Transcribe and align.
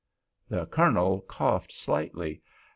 The 0.49 0.65
Colonel 0.65 1.21
coughed 1.27 1.71
slightly. 1.71 2.41